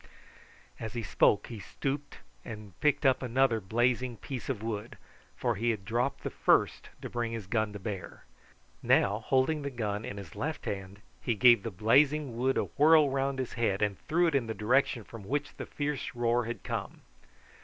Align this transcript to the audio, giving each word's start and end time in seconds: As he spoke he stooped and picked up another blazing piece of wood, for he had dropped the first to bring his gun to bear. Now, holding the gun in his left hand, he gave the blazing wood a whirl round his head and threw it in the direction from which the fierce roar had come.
As 0.79 0.93
he 0.93 1.03
spoke 1.03 1.45
he 1.45 1.59
stooped 1.59 2.17
and 2.43 2.73
picked 2.81 3.05
up 3.05 3.21
another 3.21 3.61
blazing 3.61 4.17
piece 4.17 4.49
of 4.49 4.63
wood, 4.63 4.97
for 5.37 5.53
he 5.53 5.69
had 5.69 5.85
dropped 5.85 6.23
the 6.23 6.31
first 6.31 6.89
to 7.03 7.07
bring 7.07 7.33
his 7.33 7.45
gun 7.45 7.71
to 7.73 7.77
bear. 7.77 8.23
Now, 8.81 9.19
holding 9.19 9.61
the 9.61 9.69
gun 9.69 10.03
in 10.03 10.17
his 10.17 10.35
left 10.35 10.65
hand, 10.65 11.01
he 11.21 11.35
gave 11.35 11.61
the 11.61 11.69
blazing 11.69 12.35
wood 12.35 12.57
a 12.57 12.63
whirl 12.63 13.11
round 13.11 13.37
his 13.37 13.53
head 13.53 13.83
and 13.83 13.99
threw 14.07 14.25
it 14.25 14.33
in 14.33 14.47
the 14.47 14.55
direction 14.55 15.03
from 15.03 15.23
which 15.23 15.55
the 15.57 15.67
fierce 15.67 16.15
roar 16.15 16.45
had 16.45 16.63
come. 16.63 17.01